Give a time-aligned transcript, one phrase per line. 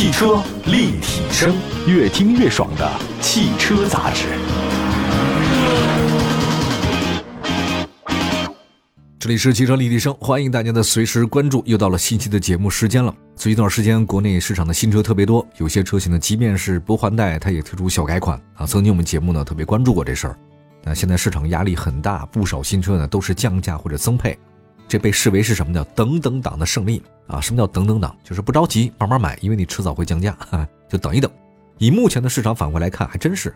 [0.00, 1.54] 汽车立体声，
[1.86, 4.28] 越听越爽的汽车杂志。
[9.18, 11.62] 这里是汽车立体声，欢迎大家的随时关注。
[11.66, 13.14] 又到了新期的节目时间了。
[13.36, 18.64] 最近一段时间，国内市场的新车特别多，有些车型呢，即便是不换代，它也推出小改款啊。
[18.64, 20.38] 曾经我们节目呢特别关注过这事儿。
[20.82, 24.38] 那现在市场压力很大，不少新车呢都是降价或者增配。
[24.90, 27.40] 这被视为是什么叫等等党的胜利啊？
[27.40, 28.12] 什么叫等等党？
[28.24, 31.30] 就是不着急，慢慢买，因为你迟早会降价，哈就等一等。
[31.78, 33.54] 以目前的市场反馈来看，还真是，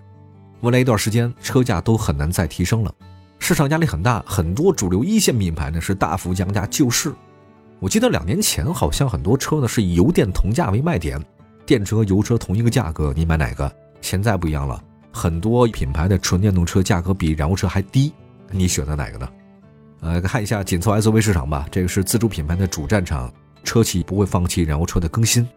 [0.60, 2.94] 未来一段时间车价都很难再提升了，
[3.40, 7.12] 市场压力很大，很多主流一线品牌呢是大幅降价救市。
[7.80, 11.20] 我记得两年前好像很多车呢是以油电同价为卖点，
[11.66, 13.70] 电车、油车同一个价格，你买哪个？
[14.00, 18.12] 现在不一样了，很多品牌的纯电动车价格比燃油车还低，
[18.52, 19.28] 你选择哪个呢？
[20.04, 23.32] 呃，看一下紧凑 SUV 市场吧，这个是自主品牌的主战场，
[23.64, 25.48] 车企不会放弃燃油车的更新，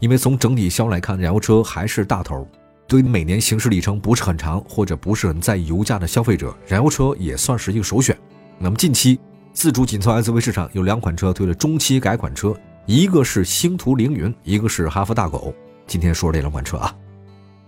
[0.00, 2.46] 因为从整体销量来看，燃油车还是大头。
[2.86, 8.14] 对于每年行驶里程不是很长或者不是很在意油价的消费者，燃油车也算是一个首选。
[8.58, 9.18] 那么近期
[9.54, 15.54] 自主紧凑 SUV 市场有两款车推了中期改款车，一个是星途凌云，一个是哈弗大狗。
[15.86, 16.94] 今天说这两款车啊，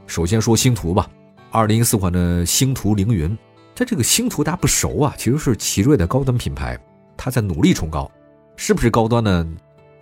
[0.07, 1.09] 首先说星途吧，
[1.51, 3.35] 二零一四款的星途凌云。
[3.79, 6.77] 它这个星途大家不熟啊，其实是奇瑞的高端品牌，
[7.17, 8.11] 它在努力冲高，
[8.57, 9.47] 是不是高端呢？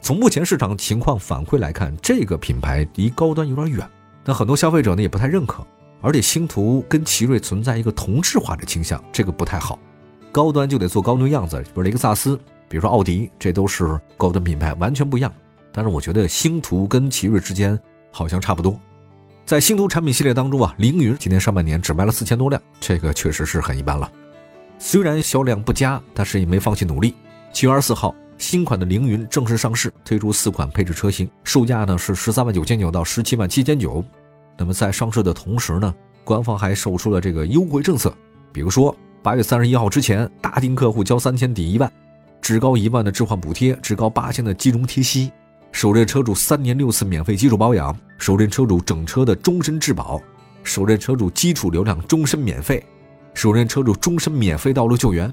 [0.00, 3.86] 从目前市场情况反馈来看，这个品牌离高端有点远，
[4.24, 5.62] 但很多消费者呢也不太认可，
[6.00, 9.78] 而且星途跟奇瑞存在一个同质化的倾向，这个不太好。
[10.32, 12.34] 高端就得做高端样子，比如雷克萨斯，
[12.70, 15.30] 比如说奥迪，这都是高端品牌，完全不一样。
[15.70, 17.78] 但是我觉得星途跟奇瑞之间
[18.10, 18.80] 好像差不多。
[19.46, 24.10] 在星途产品系列当中啊，凌云今年上半年只卖了四千多辆，这个确实是很一般了。
[24.76, 27.14] 虽然销量不佳，但是也没放弃努力。
[27.52, 34.04] 七月二十四号，新款的凌云正式上市，推出四款配置车型，售价呢是十三万九千九到十七万七千九。
[34.58, 38.12] 那么在上市的同时呢，官方还售出了这个优惠政策，
[38.52, 38.92] 比如说
[39.22, 41.88] 八月三十一号之前，大定客户交三千抵一万，
[42.42, 45.30] 至高一万的置换补贴，至高八千的金融贴息。
[45.72, 50.20] 首任车主三年六次免费基础保养，首任车主整车的终身质保，
[50.62, 52.82] 首任车主基础流量终身免费，
[53.34, 55.32] 首任车主终身免费道路救援。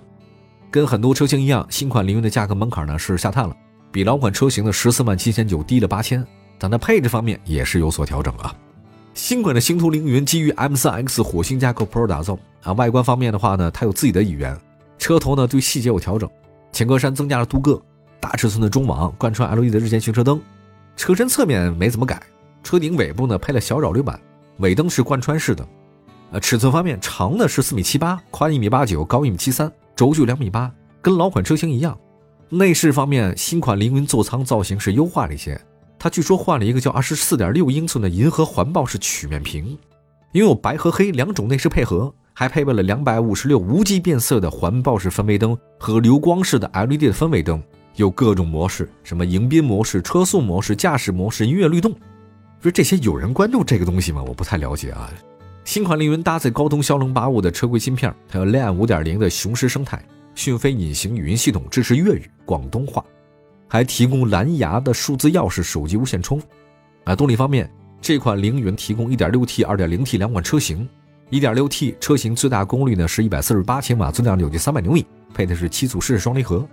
[0.70, 3.56] 跟很多车型一样，新款凌云的价格门槛呢是下探了，
[3.92, 6.26] 比老款车型的十四万七千九低了八千，
[6.58, 8.54] 但在配置方面也是有所调整啊。
[9.14, 14.58] 新款的星途凌云基于 M3X 火星架构 Pro 打造啊，外观方面的话呢，它有自己的语言，
[14.98, 16.30] 车头呢对细节有调整，
[16.72, 17.80] 前格栅增加了镀铬。
[18.24, 20.40] 大尺寸的中网，贯穿 LED 的日间行车灯，
[20.96, 22.24] 车身侧面没怎么改，
[22.64, 24.18] 车顶尾部呢配了小扰流板，
[24.60, 25.68] 尾灯是贯穿式的。
[26.32, 32.00] 呃，尺寸方面，长的是四米七八，宽一米八九，高一米七三，轴距两米八，跟老款车型一样。
[32.48, 35.60] 内饰方面，新款凌云座舱造型是优化了一些，
[36.00, 39.78] 它据说换了一个叫二十四点六英寸的银河环抱式曲面屏，
[40.32, 47.62] 拥有白和黑两种内饰配合，还配备了两百五十六无级变色的环抱式氛围灯和流光式的 LED 的氛围灯。
[47.96, 51.94] 有各种模式，什么迎宾模式、车速模式、驾驶模式、音乐律动，
[52.62, 54.24] 说这些有人关注这个东西吗？
[54.28, 55.12] 我不太了解啊。
[55.64, 60.04] 新款凌云搭载高通骁龙八五的车规芯片，还有 Lion 五点零的雄狮生态
[60.36, 63.04] 讯飞隐形语音系统，支持粤语、广东话，
[63.68, 66.42] 还提供蓝牙的数字钥匙、手机无线充。
[67.06, 67.70] 啊，动力方面，
[68.02, 70.88] 这款凌云提供 1.6T、2.0T 两款车型
[71.30, 76.68] ，1.6T 车型最大功率呢是148千瓦，最大扭矩300牛米，配的是七速湿式双离合。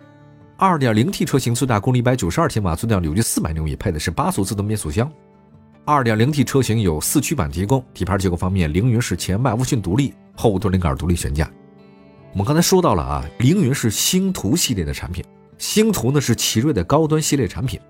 [0.61, 5.11] 二点零 T 车型最大功率一百九十二千瓦，最大扭矩四百牛米，配的是八速自动变速箱。
[5.87, 7.83] 二点零 T 车型有四驱版提供。
[7.95, 11.51] 底盘结构方面，凌云是前麦弗逊独立，后多连杆独立悬架。
[12.33, 15.25] 我们刚才说到了啊，凌云是星途系列的产品，
[15.57, 17.81] 星途呢是奇瑞的高端系列产品。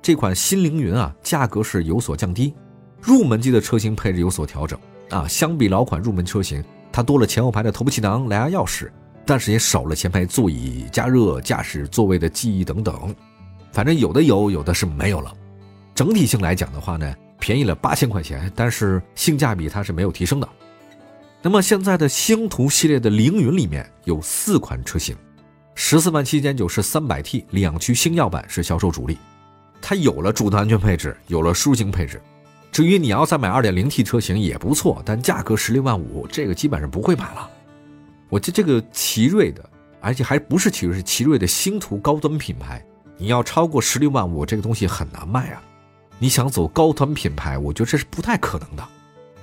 [0.00, 2.54] 这款新凌云啊，价格是有所降低，
[3.00, 4.78] 入门级的车型配置有所调整
[5.10, 5.26] 啊。
[5.26, 8.88] 相比老款入门车型，它多了前后排的头部气囊、蓝牙钥匙。
[9.26, 13.14] 但是也少了前排座椅加热、驾驶座位的记忆等等，
[13.72, 15.32] 反正有的有，有的是没有了。
[15.94, 20.48] 整体性来讲的话呢，便宜了八千块钱，但是性价比它是没有提升的。
[21.40, 25.14] 那么现在的星途系列的凌云里面有四款车型，
[25.74, 29.18] 十四万七千九是三百 T 两驱星耀版是销售主力，
[29.80, 32.20] 它有了主动安全配置，有了舒行配置。
[32.72, 37.50] 至于你要再买二点零 T 车型也不错，但价格十六万五，这个基本上不会买了。
[38.34, 39.64] 我这这个奇瑞的，
[40.00, 42.84] 而且还不是奇瑞，是奇瑞的星途高端品牌。
[43.16, 45.62] 你要超过十六万我，这个东西很难卖啊！
[46.18, 48.84] 你想走高端品牌，我觉得这是不太可能的，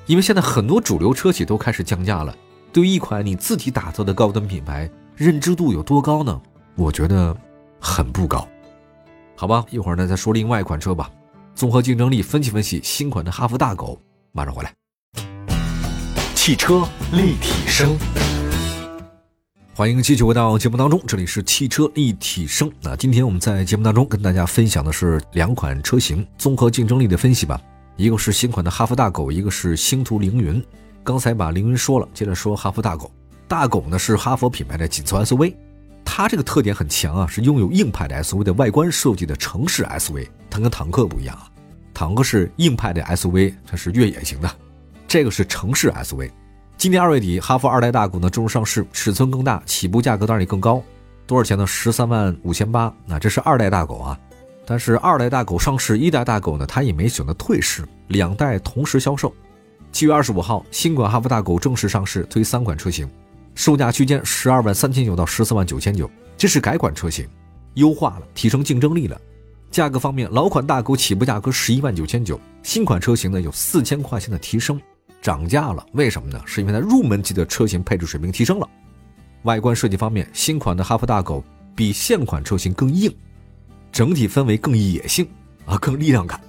[0.08, 2.36] 因为现在很多主流车企都开始降价了。
[2.74, 6.42] 对于一款你自己打造的高端品牌，认知度有多高呢？
[6.76, 7.34] 我觉得
[7.80, 8.46] 很不高。
[9.38, 11.10] 好吧，一会儿呢再说另外一款车吧。
[11.56, 13.98] 综合竞争力分析分析新款的哈弗大狗。
[14.34, 14.74] 马上回来。
[16.36, 17.96] 汽车立体声，
[19.74, 22.70] 欢迎继续回到节目当中，这里是汽车立体声。
[22.82, 27.60] 那今天我们在节目当中跟大家分享的是两款车型综合竞争力的分析吧。
[27.96, 30.62] 一个是新款的哈弗大狗，一个是星途凌云。
[31.06, 33.10] 刚才把凌云说了，接着说哈弗大狗。
[33.48, 35.56] 大狗呢是哈弗品牌的紧凑 SUV，
[36.04, 40.28] 它这个特点很强啊，是拥有硬派的 SUV 的外观设计的城市 SUV。
[40.50, 41.50] 它跟坦克不一样啊，
[41.94, 44.52] 坦克是硬派的 SUV，它是越野型的，
[45.08, 46.30] 这个是城市 SUV。
[46.82, 50.82] 今年二月底，哈弗二代大狗呢正式上市，尺寸更大，起步价格当然也更高，
[51.28, 51.68] 多少钱呢？
[51.68, 52.92] 十三万五千八。
[53.06, 54.20] 那这是二代大狗啊，
[54.66, 59.32] 但是二代大狗上市，一代大狗呢它也没选择退市，两代同时销售。
[59.92, 63.08] 七月二十五号，新款哈弗大狗正式上市，推三款车型。
[63.54, 67.28] 售价区间十二万三千九到十四万九千九，这是改款车型，
[67.76, 69.22] 优化了，提升竞争力了。
[69.70, 74.82] 价格方面，老款大狗起步价格十一万九千九，新款车型呢有四千块钱的提升，
[75.22, 75.86] 涨价了。
[75.94, 76.42] 为什么呢？
[76.46, 78.68] 是因为它入门级的车型配置水平提升了。
[79.44, 81.44] 外观设计方面，新款的哈弗大狗
[81.76, 83.14] 比现款车型更硬，
[83.92, 85.28] 整体氛围更野性
[85.66, 86.40] 啊，更力量感。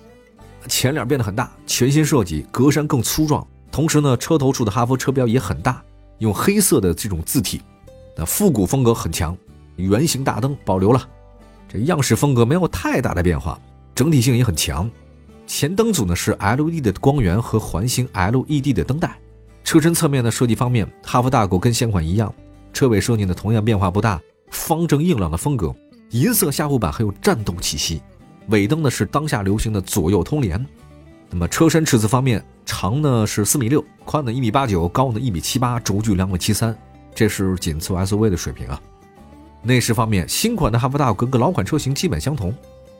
[0.69, 5.83] 前脸变得很大，全新设计，格栅更粗壮，同时呢，车头处的哈弗车标也很大。
[6.19, 7.61] 用黑色的这种字体，
[8.17, 9.37] 那复古风格很强，
[9.75, 11.09] 圆形大灯保留了，
[11.69, 13.59] 这样式风格没有太大的变化，
[13.93, 14.89] 整体性也很强。
[15.47, 19.19] 前灯组呢是 LED 的光源和环形 LED 的灯带。
[19.65, 22.33] 车身侧面的设计方面，哈弗大狗跟现款一样，
[22.73, 25.75] 车尾设计呢同样变化不大，方正硬朗的风格，
[26.11, 28.03] 银色下护板很有战斗气息。
[28.49, 30.67] 尾灯呢是当下流行的左右通联。
[31.31, 36.77] 那么车身尺寸方面，长呢是四米六，宽呢一米八九，高呢一米七八，轴距两米七三，
[37.15, 38.81] 这是紧凑 SUV 的水平啊。
[39.63, 42.53] 内饰方面，新款的哈弗大狗跟老款车型基本相同，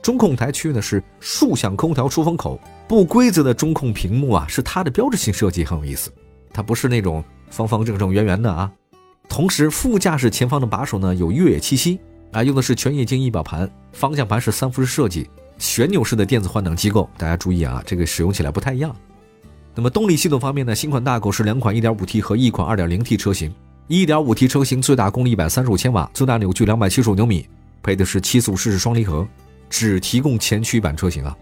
[0.03, 2.59] 中控台区呢是竖向空调出风口，
[2.89, 6.11] 不规则的中控屏幕啊是它的标志性设计，很有意思，
[6.51, 8.69] 它不是那种方方正正圆圆的啊。
[9.29, 11.97] 同时，副驾驶前方的把手呢有越野气息
[12.33, 15.29] 啊，用的是全液晶仪表盘，方向盘是三幅式设计。
[15.57, 18.93] 旋钮式的电子换挡机构，大家注意啊，这个使用起来不太一样。
[19.73, 23.53] 那么动力系统方面呢，新款大狗是两款 1.5T 和一款 2.0T 车型。
[23.87, 27.47] 1.5T 车型最大功率135千瓦，最大扭矩275牛米，
[27.81, 29.25] 配的是七速湿式双离合，
[29.73, 31.35] 只提供前驱版车型啊。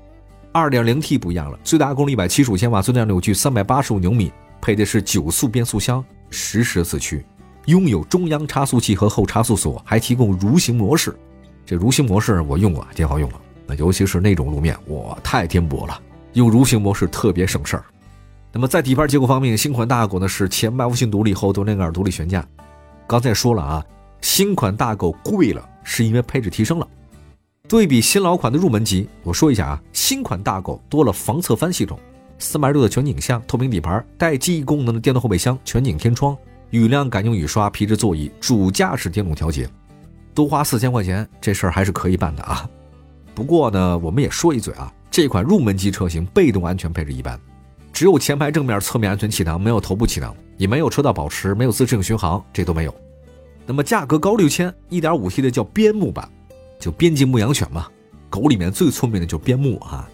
[0.53, 4.31] 2.0T 不一样了，最大功率175千瓦，最大扭矩385牛米，
[4.61, 7.25] 配的是九速变速箱，实时四驱，
[7.65, 11.13] 拥有中央差速器和后差速锁，还提供蠕行模式。
[11.65, 13.29] 这蠕行模式我用过，挺好用
[13.67, 13.75] 的。
[13.75, 16.01] 尤其是那种路面，哇，太颠簸了，
[16.33, 17.85] 用蠕行模式特别省事儿。
[18.53, 22.45] 那么在底盘结构方面，新款大狗呢是前麦弗逊独立，后多连杆独立悬架。
[23.07, 23.85] 刚才说了啊，
[24.21, 26.87] 新款大狗贵了，是因为配置提升了。
[27.71, 31.97] 对比新老款的入门级，我说一下啊，新款大狗多了防侧翻系统，
[32.37, 36.37] 三百六的全景像，透明底盘，带记忆功能的电动后备箱，全景天窗，
[36.71, 39.69] 雨量感应雨刷，皮质座椅，主驾驶电动调节。
[40.35, 42.69] 多花四千块钱，这事儿还是可以办的啊。
[43.33, 47.39] 不过呢，我们也说一嘴啊，这款入门级车型被动安全配置一般，
[47.93, 52.93] 只有前排正面、侧面安全气囊，没有头部气囊，也没有车道保持，没有自适应巡航，这都没有。
[53.65, 56.29] 那么价格高六千，一点五 T 的叫边牧版，
[56.81, 57.87] 就边境牧羊犬嘛，
[58.27, 60.09] 狗里面最聪明的就边牧啊。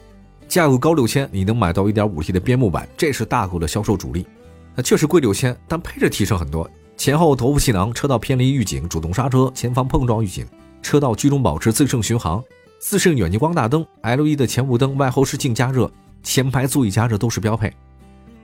[0.50, 4.28] 价格高六千，你能买到一点五 T 的边牧版，这是大狗的销售主力。
[4.76, 10.46] 那确实贵六千，但配置提升很多，前后头部气囊、车道偏离预警、主动刹车、前方碰撞预警、
[10.82, 12.44] 车道居中保持、自适应巡航。
[12.80, 15.90] 自适应远近光大灯、LED 的前雾灯、外后视镜加热、
[16.22, 17.74] 前排座椅加热都是标配。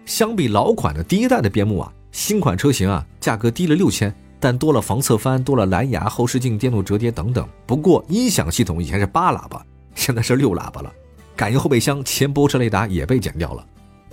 [0.06, 7.48] 相比老款的第一代的边牧啊，新款车型啊价格低了六千，但多了防侧翻、多了蓝牙、后视镜、电动折叠等等。
[7.66, 10.92] 不过音响系统以前是八喇叭，现在是六喇叭了。
[11.34, 13.66] 感应后备箱、前泊车雷达也被减掉了，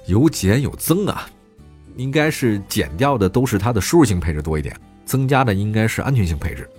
[0.07, 1.27] 有减有增啊，
[1.97, 4.73] 应该是减掉的都是它的舒适性配置多一点，
[5.05, 6.71] 增加的应该是安全性配置。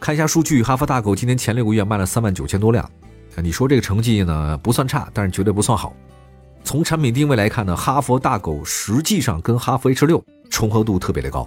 [0.00, 2.90] 看一下数据，哈弗大狗今年前六个月卖了三万九千多辆，
[3.36, 5.94] 你说这个成绩呢不算差，但是绝对不算好。
[6.64, 11.46] 从产品定位来看呢，哈弗大狗实际上跟哈弗 H 六重合度特别的高，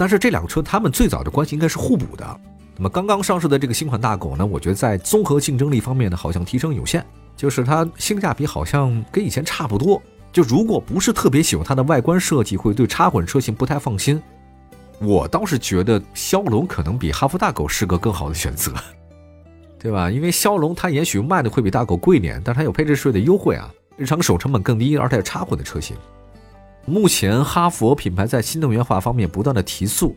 [0.00, 2.40] 但是这两个车它们最早的关系应该是互补的。
[2.74, 7.04] 那么刚刚上市的这个新款大狗呢，我觉得在综合竞争力方面呢，好像提升有限，
[7.36, 10.00] 就是它性价比好像跟以前差不多。
[10.32, 14.18] 就如果不是特别喜欢它的外观设计，会对插混车型不太放心。
[15.00, 18.72] 我倒是觉得骁龙可能比哈弗大狗是个更好的选择，
[19.78, 20.10] 对吧？
[20.10, 25.94] 因为骁龙它也许卖的会比大狗贵点，但它有配置税的优惠啊，日常手成本更低，而且有插混的车型。
[26.86, 30.16] 目前哈弗品牌在新能源化方面不断的提速，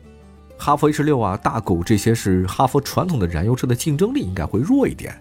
[0.58, 5.16] 哈弗 H 六啊、大狗这些是哈佛传统的燃油车的竞争力应该会弱一点，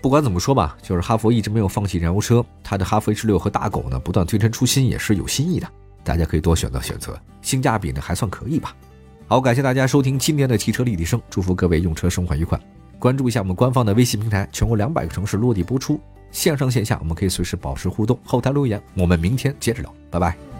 [0.00, 5.68] 不管怎么说吧，就是哈佛一直没有放弃燃油车，它的哈弗 H 六和大狗呢不断推陈出新，也是有新意的。
[6.02, 8.74] 大家可以多选择选择，性价比呢还算可以吧。
[9.26, 12.58] 好，感谢大家收听今天的汽车立体声，祝福各位用车生活愉快。
[12.98, 18.80] 关注一下我们官方的微信平台，全国两百个城市落地播出，线上线下我们可以随时保持互动，后台留言。
[18.94, 20.53] 我们明天接着聊，拜拜。